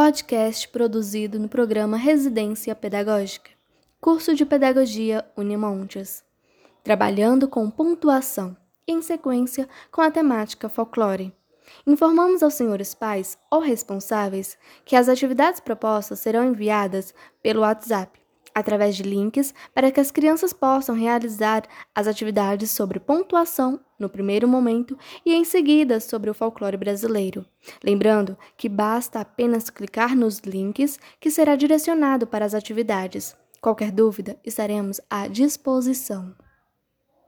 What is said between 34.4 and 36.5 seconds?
estaremos à disposição.